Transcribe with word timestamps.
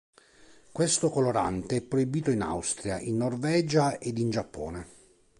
Questo 0.71 1.11
colorante 1.11 1.75
è 1.77 1.81
proibito 1.83 2.31
in 2.31 2.41
Austria, 2.41 2.97
in 2.99 3.17
Norvegia 3.17 3.99
ed 3.99 4.17
in 4.17 4.31
Giappone. 4.31 4.87